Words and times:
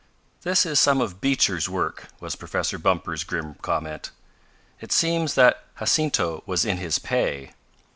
"This 0.41 0.65
is 0.65 0.79
some 0.79 0.99
of 0.99 1.21
Beecher's 1.21 1.69
work," 1.69 2.07
was 2.19 2.35
Professor 2.35 2.79
Bumper's 2.79 3.23
grim 3.23 3.53
comment. 3.61 4.09
"It 4.79 4.91
seems 4.91 5.35
that 5.35 5.63
Jacinto 5.77 6.41
was 6.47 6.65
in 6.65 6.77
his 6.77 6.97
pay." 6.97 7.53